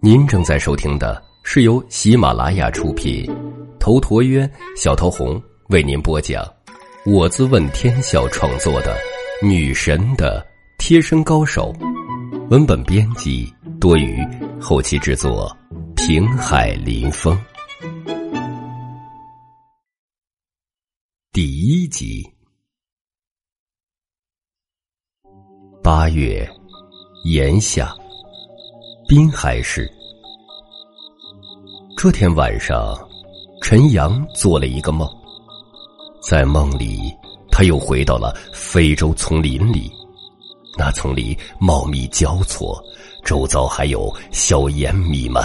[0.00, 3.28] 您正在收听的是由喜马拉雅出品，
[3.80, 6.44] 头陀渊、小桃红为您播讲，
[7.04, 8.96] 我自问天笑创作的
[9.44, 10.46] 《女神的
[10.78, 11.72] 贴身高手》，
[12.50, 14.24] 文本编辑多余，
[14.60, 15.50] 后期制作
[15.96, 17.36] 平海林风，
[21.32, 22.24] 第一集。
[25.82, 26.48] 八月
[27.24, 27.92] 炎夏。
[29.10, 29.92] 滨海市，
[31.96, 32.96] 这天晚上，
[33.60, 35.04] 陈阳做了一个梦，
[36.22, 37.12] 在梦里，
[37.50, 39.90] 他又回到了非洲丛林里。
[40.78, 42.80] 那丛林茂密交错，
[43.24, 45.42] 周遭还有硝烟弥漫。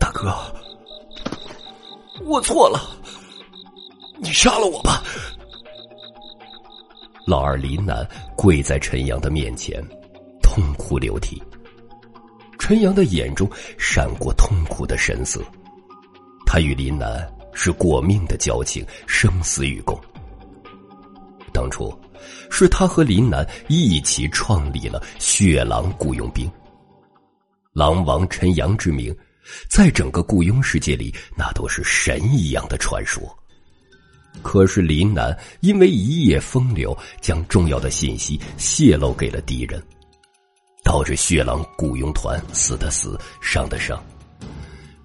[0.00, 0.34] 大哥，
[2.24, 2.80] 我错了，
[4.18, 5.04] 你杀了我吧！
[7.28, 8.04] 老二林南
[8.36, 9.80] 跪在陈阳的面前，
[10.42, 11.40] 痛哭流涕。
[12.62, 15.42] 陈阳的眼中闪过痛苦的神色，
[16.46, 20.00] 他与林南是过命的交情，生死与共。
[21.52, 21.92] 当初
[22.52, 26.48] 是他和林南一起创立了血狼雇佣兵，
[27.72, 29.12] 狼王陈阳之名，
[29.68, 33.22] 在整个雇佣世界里，那都是神一样的传说。
[34.40, 39.82] 可是林南因为一夜风流，将重要的信息泄露给了敌人。
[40.92, 43.98] 导致血狼雇佣团死的死，伤的伤。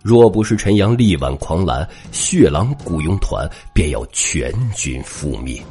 [0.04, 5.64] 若不是陈阳力挽狂澜，血狼雇佣团便要全军覆灭。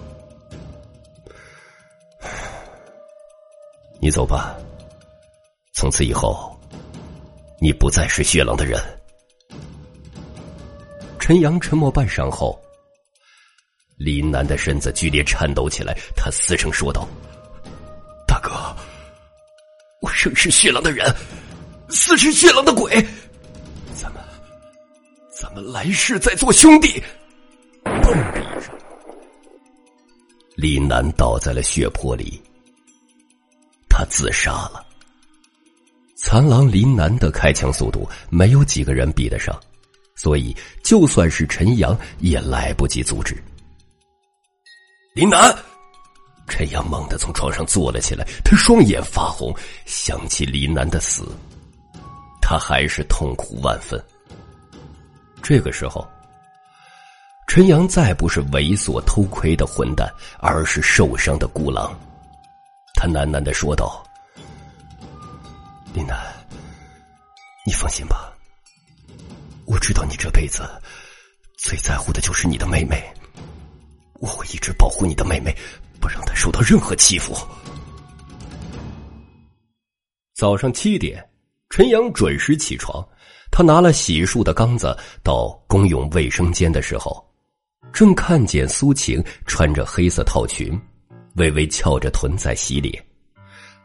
[4.01, 4.57] 你走吧，
[5.75, 6.59] 从此以后，
[7.61, 8.81] 你不再是血狼的人。
[11.19, 12.59] 陈阳沉默半晌后，
[13.99, 17.07] 林南的身子剧烈颤抖起来，他嘶声说道。
[20.35, 21.07] 是血狼的人，
[21.89, 22.95] 死是血狼的鬼，
[23.95, 24.23] 咱们，
[25.31, 27.03] 咱们来世再做兄弟。
[27.85, 28.75] 砰的一声，
[30.57, 32.41] 李楠倒在了血泊里，
[33.89, 34.85] 他自杀了。
[36.17, 39.59] 残狼林南的开枪速度没有几个人比得上，
[40.17, 43.37] 所以就算是陈阳也来不及阻止。
[45.15, 45.55] 林南。
[46.49, 51.27] 陈阳猛地从床上坐了起来，他双眼发红，想起林楠的死，
[52.41, 54.03] 他还是痛苦万分。
[55.43, 56.07] 这个时候，
[57.47, 60.09] 陈阳再不是猥琐偷窥的混蛋，
[60.39, 61.93] 而是受伤的孤狼。
[62.95, 64.03] 他喃喃的说道
[65.93, 66.17] ：“林楠，
[67.67, 68.33] 你放心吧，
[69.67, 70.63] 我知道你这辈子
[71.59, 73.05] 最在乎的就是你的妹妹，
[74.15, 75.55] 我会一直保护你的妹妹。”
[76.01, 77.37] 不让他受到任何欺负。
[80.35, 81.27] 早上七点，
[81.71, 83.07] 陈阳准时起床。
[83.51, 87.25] 他拿了洗漱的缸子到公用卫生间的时候，
[87.91, 90.79] 正看见苏晴穿着黑色套裙，
[91.37, 93.03] 微微翘着臀在洗脸，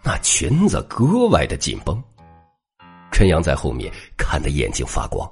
[0.03, 2.03] 那裙子格外的紧绷。
[3.13, 5.31] 陈阳在后面看得眼睛发光。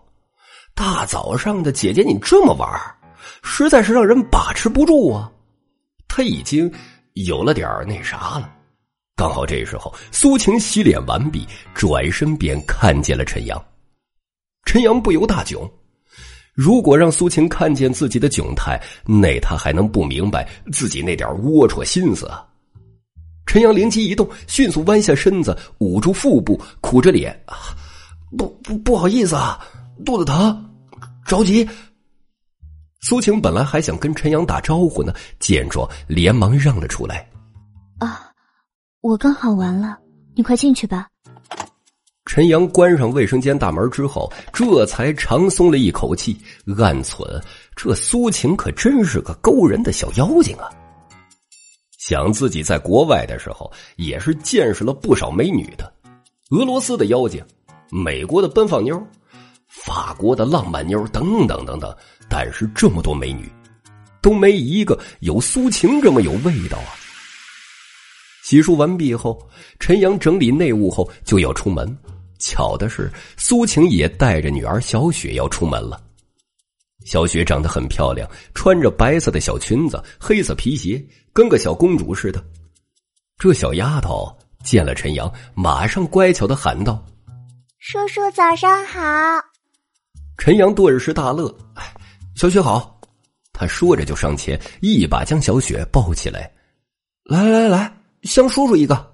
[0.74, 2.70] 大早上的，姐姐你这么玩，
[3.44, 5.30] 实在是让人把持不住啊！
[6.20, 6.70] 他已经
[7.14, 8.54] 有了点那啥了，
[9.16, 13.58] 刚好这时候苏晴洗脸完毕，转身便看见了陈阳。
[14.66, 15.66] 陈阳不由大窘，
[16.54, 22.30] 如果让苏晴看见自己的窘态，那他还能不明白自己那点龌龊心思？
[23.46, 27.34] 陈阳灵机一动，迅速弯下身子，捂住腹部，苦着脸
[28.38, 29.58] ：“不不不好意思啊，
[30.06, 30.70] 肚子疼，
[31.26, 31.66] 着急。”
[33.02, 37.28] 苏晴本来还想跟陈阳打招呼呢，见状连忙让了出来。
[37.98, 38.30] 啊，
[39.02, 39.98] 我刚好完了，
[40.36, 41.08] 你快进去吧。
[42.26, 46.38] 陈阳关上卫生间大门之后，这才长松了一口气，
[46.78, 47.28] 暗存：
[47.76, 50.70] 这苏晴可真是个勾人的小妖精啊！
[51.98, 55.92] 想自己在国外的时候，也是见识了不少美女的，
[56.52, 57.44] 俄罗斯的妖精，
[57.90, 59.02] 美国的奔放妞，
[59.68, 61.96] 法国的浪漫妞，等等等等。
[62.30, 63.52] 但是这么多美女，
[64.22, 66.94] 都没一个有苏晴这么有味道啊！
[68.44, 69.50] 洗漱完毕后，
[69.80, 71.98] 陈阳整理内务后就要出门。
[72.40, 76.02] 巧的是，苏晴也带着女儿小雪要出门了。
[77.06, 81.04] 小雪长得很漂亮，穿着白色的小裙子，黑色皮鞋，
[81.34, 82.44] 跟个小公主似的。
[83.38, 84.32] 这小丫头
[84.64, 87.06] 见了陈阳，马上乖巧的喊道
[87.80, 89.00] ：“叔叔早上好。”
[90.38, 91.69] 陈阳顿时大乐，哎。
[92.40, 92.98] 小雪好，
[93.52, 96.50] 他说着就上前，一把将小雪抱起来。
[97.26, 97.94] 来来来来，
[98.24, 99.14] 相叔叔一个。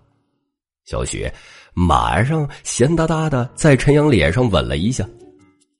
[0.86, 1.34] 小雪
[1.74, 5.04] 马上咸哒哒的在陈阳脸上吻了一下。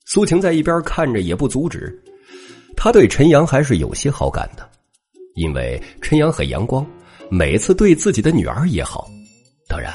[0.06, 1.96] 苏晴在一边看着也不阻止，
[2.76, 4.68] 他对陈阳还是有些好感的，
[5.36, 6.84] 因为陈阳很阳光，
[7.30, 9.08] 每次对自己的女儿也好。
[9.68, 9.94] 当然，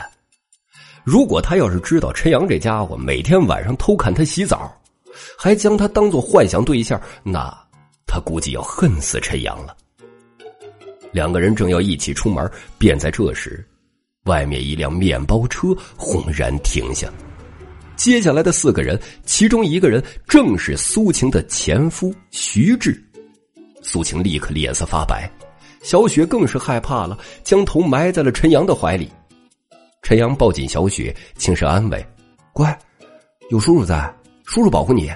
[1.03, 4.73] 如果他要是知道陈阳这家伙每天晚上偷看他洗澡，
[5.39, 7.53] 还将他当做幻想对象，那
[8.07, 9.77] 他估计要恨死陈阳了。
[11.13, 12.49] 两个人正要一起出门，
[12.79, 13.67] 便在这时，
[14.25, 17.09] 外面一辆面包车轰然停下。
[17.97, 23.03] 接下来的四个人，其中一个人正是苏晴的前夫徐志。
[23.83, 25.31] 苏晴立刻脸色发白，
[25.83, 29.11] 小雪更是害怕了，将头埋在了陈阳的怀里。
[30.03, 32.07] 陈阳抱紧小雪，轻声安慰
[32.55, 32.79] ：“乖，
[33.51, 34.15] 有叔叔在，
[34.51, 35.09] 叔叔保护你。”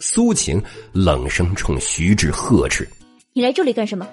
[0.00, 0.60] 苏晴
[0.92, 2.88] 冷声冲徐志呵斥
[3.34, 4.08] ：“你来这里干什么？”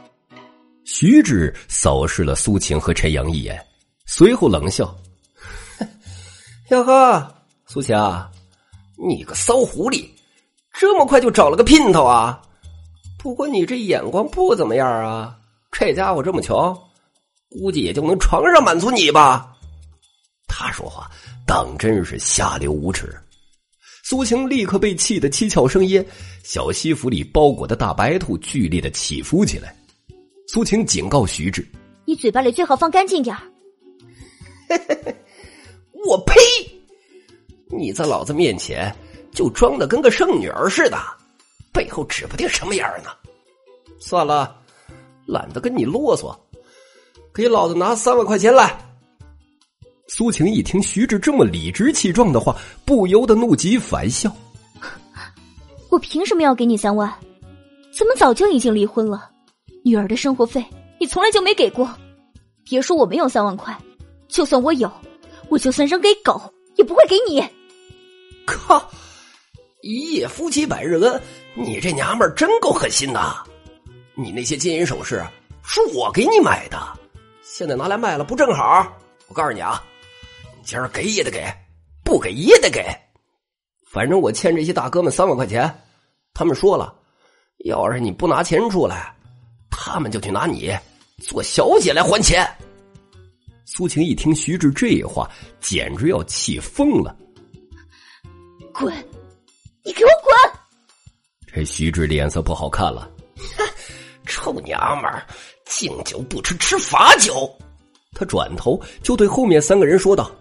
[0.84, 3.58] 徐志扫视了苏晴和陈阳一眼，
[4.06, 4.94] 随后冷笑。
[6.72, 7.36] 哟呵，
[7.68, 7.96] 苏晴，
[8.98, 10.06] 你个骚狐狸，
[10.74, 12.42] 这么快就找了个姘头啊？
[13.18, 15.38] 不过你这眼光不怎么样啊。
[15.72, 16.78] 这家伙这么穷，
[17.50, 19.56] 估计也就能床上满足你吧。
[20.50, 21.10] 他说话
[21.48, 23.18] 当真是下流无耻。
[24.10, 26.04] 苏晴立刻被气得七窍生烟，
[26.42, 29.72] 小西服里包裹的大白兔剧烈的起伏起来。
[30.48, 31.64] 苏晴警告徐志
[32.06, 33.44] ：“你嘴巴里最好放干净点儿。
[36.08, 36.34] ”我呸！
[37.68, 38.92] 你在老子面前
[39.32, 40.98] 就装的跟个圣女儿似的，
[41.72, 43.12] 背后指不定什么样呢。
[44.00, 44.60] 算了，
[45.28, 46.36] 懒得跟你啰嗦，
[47.32, 48.76] 给老子拿三万块钱来。
[50.10, 54.30] 苏晴一听徐志这么理直气壮的话，不由得怒极反笑
[55.90, 57.14] ：“我凭什么要给你三万？
[57.98, 59.30] 咱们早就已经离婚了，
[59.86, 60.66] 女儿的生活费
[61.00, 61.90] 你从来就没给过。
[62.64, 63.78] 别说我没有三万块，
[64.28, 64.92] 就算我有。”
[65.50, 66.40] 我就算扔给狗，
[66.76, 67.44] 也不会给你。
[68.46, 68.88] 靠！
[69.82, 71.20] 一夜夫妻百日恩，
[71.56, 73.20] 你这娘们儿真够狠心的。
[74.14, 75.26] 你那些金银首饰
[75.64, 76.78] 是我给你买的，
[77.42, 78.96] 现在拿来卖了不正好？
[79.28, 79.99] 我告诉你啊，你
[80.64, 81.46] 今儿给也得给，
[82.04, 82.86] 不给也得给。
[83.92, 85.74] 反正我欠这些大哥们三万块钱，
[86.34, 86.94] 他们说了，
[87.66, 89.16] 要是你不拿钱出来，
[89.70, 90.72] 他们就去拿你
[91.20, 92.48] 做小姐来还钱。
[93.66, 95.30] 苏晴一听徐志这话，
[95.60, 97.16] 简直要气疯了。
[98.74, 98.94] 滚！
[99.84, 100.34] 你给我滚！
[101.52, 103.10] 这徐志脸色不好看了。
[104.26, 105.26] 臭娘们儿，
[105.66, 107.52] 敬酒不吃吃罚酒。
[108.14, 110.32] 他转头就对后面三个人说道：“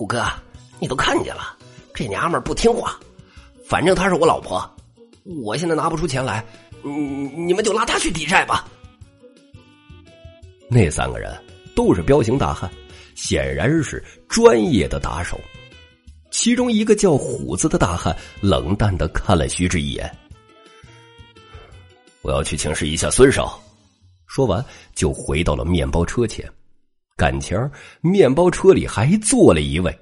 [0.00, 0.24] 虎哥，
[0.78, 1.54] 你都看见了，
[1.92, 2.98] 这娘们不听话。
[3.66, 4.58] 反正她是我老婆，
[5.44, 6.42] 我现在拿不出钱来，
[6.82, 8.66] 你你们就拉她去抵债吧。”
[10.70, 11.30] 那三个人。
[11.76, 12.70] 都是彪形大汉，
[13.14, 15.40] 显然是专业的打手。
[16.30, 20.10] 其中一个叫虎子的大汉冷淡的看了徐志一眼
[22.20, 23.58] ：“我要去请示一下孙少。”
[24.26, 24.62] 说完
[24.94, 26.46] 就回到了面包车前。
[27.20, 27.54] 感情
[28.00, 29.94] 面包车里还坐了一位。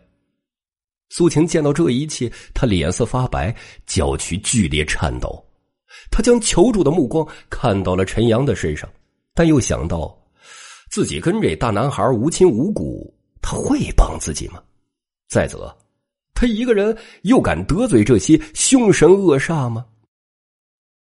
[1.08, 3.52] 苏晴见到这一切，他脸色发白，
[3.86, 5.44] 脚躯剧烈颤抖。
[6.12, 8.88] 他将求助的目光看到了陈阳的身上，
[9.34, 10.16] 但又想到。
[10.90, 13.12] 自己跟这大男孩无亲无故，
[13.42, 14.62] 他会帮自己吗？
[15.28, 15.76] 再则，
[16.34, 19.84] 他一个人又敢得罪这些凶神恶煞吗？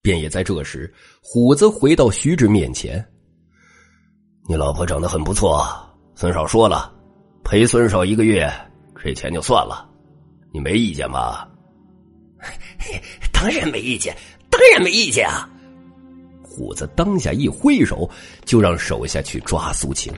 [0.01, 3.03] 便也在这时，虎子回到徐志面前
[4.49, 5.65] ：“你老婆长得很不错，
[6.15, 6.93] 孙少说了，
[7.43, 8.51] 陪孙少一个月，
[9.01, 9.89] 这钱就算了，
[10.51, 11.47] 你没意见吧
[13.33, 14.15] ？”“当然没意见，
[14.49, 15.49] 当然没意见啊！”
[16.43, 18.09] 虎子当下一挥手，
[18.45, 20.13] 就让手下去抓苏晴。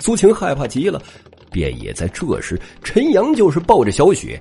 [0.00, 1.00] 苏晴害怕极了，
[1.52, 4.40] 便也在这时，陈阳就是抱着小雪，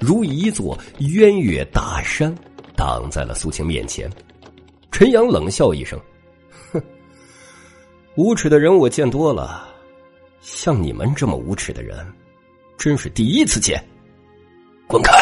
[0.00, 2.34] 如一座渊月大山，
[2.74, 4.10] 挡在了苏晴面前。
[4.90, 6.00] 陈阳冷笑一声
[6.72, 6.82] ：“哼，
[8.16, 9.68] 无耻的人我见多了，
[10.42, 12.04] 像你们这么无耻的人，
[12.76, 13.82] 真是第一次见。
[14.88, 15.12] 滚开！”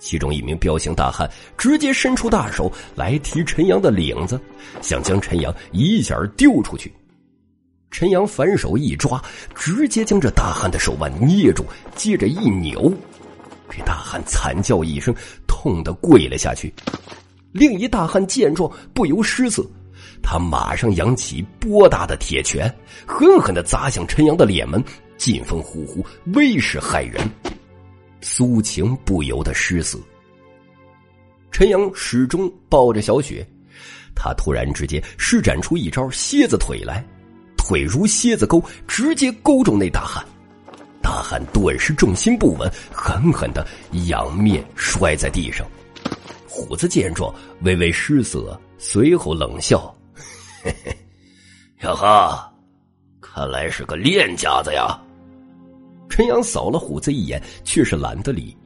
[0.00, 4.40] 其中一名彪形大汉直接伸出大手来提陈阳的领子，
[4.80, 6.90] 想将陈阳一下丢出去。
[7.90, 9.22] 陈阳反手一抓，
[9.54, 12.92] 直接将这大汉的手腕捏住，接着一扭，
[13.68, 15.14] 这大汉惨叫一声，
[15.46, 16.72] 痛得跪了下去。
[17.52, 19.66] 另一大汉见状不由失色，
[20.22, 22.72] 他马上扬起波大的铁拳，
[23.06, 24.82] 狠狠的砸向陈阳的脸门，
[25.16, 27.20] 劲风呼呼，威势骇人。
[28.20, 29.98] 苏晴不由得失色。
[31.50, 33.46] 陈阳始终抱着小雪，
[34.14, 37.04] 他突然之间施展出一招蝎子腿来，
[37.56, 40.24] 腿如蝎子钩，直接勾中那大汉。
[41.00, 43.66] 大汉顿时重心不稳，狠狠的
[44.08, 45.66] 仰面摔在地上。
[46.46, 49.94] 虎子见状，微微失色，随后冷笑
[50.68, 50.96] ：“嘿嘿，
[51.82, 52.52] 哟呵，
[53.20, 55.00] 看来是个练家子呀。”
[56.10, 58.56] 陈阳扫了虎子一眼，却是懒得理。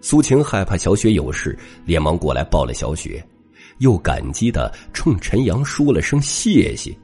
[0.00, 3.24] 苏晴害怕小雪有事，连忙过来抱了小雪，
[3.78, 6.96] 又感激的冲陈阳说了声谢谢。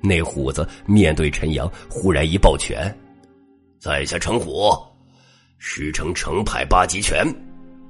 [0.00, 2.96] 那虎子面对陈阳，忽然一抱拳
[3.80, 4.70] ：“在下陈虎，
[5.58, 7.26] 师承程派八极拳。”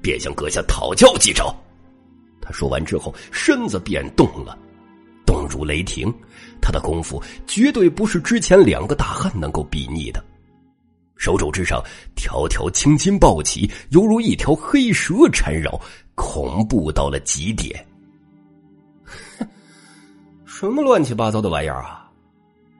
[0.00, 1.52] 便向阁下讨教几招。
[2.40, 4.56] 他说完之后，身子便动了，
[5.48, 6.12] 如雷霆。
[6.60, 10.22] 他的功夫绝对不是之前两个大汉能够比拟的。
[11.16, 11.82] 手肘之上，
[12.14, 15.80] 条条青筋暴起，犹如一条黑蛇缠绕，
[16.14, 17.84] 恐怖到了极点。
[20.44, 22.08] 什么乱七八糟的玩意儿啊！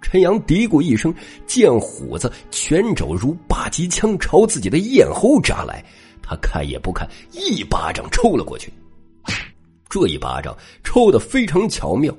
[0.01, 1.13] 陈阳嘀咕一声，
[1.47, 5.85] 见虎子拳肘如八极枪朝自己的咽喉扎来。
[6.23, 8.73] 他看也不看，一巴掌抽了过去。
[9.89, 12.15] 这一巴掌抽的非常巧妙，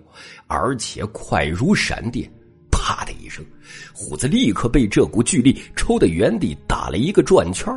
[0.47, 2.29] 而且快如闪电。
[2.71, 3.45] 啪的一声，
[3.93, 7.71] 虎子立刻被这股巨力抽的原地打了一个转圈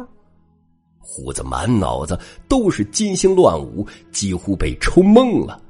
[0.99, 2.19] 虎子满脑子
[2.49, 5.61] 都是金星乱舞，几乎被抽懵了。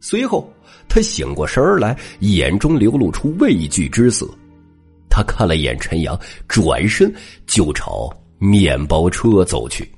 [0.00, 0.52] 随后
[0.88, 4.28] 他醒过神来，眼中流露出畏惧之色。
[5.08, 7.10] 他看了眼陈阳，转身
[7.46, 9.90] 就朝面包车走去。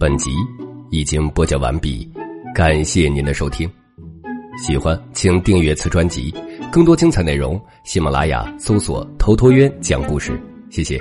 [0.00, 0.32] 本集
[0.90, 2.10] 已经播讲完毕，
[2.52, 3.70] 感谢您的收听。
[4.66, 6.34] 喜欢请订阅此专辑，
[6.72, 10.36] 更多精彩内容，喜马拉雅搜索“头陀渊讲故事”。
[10.68, 10.98] 谢谢。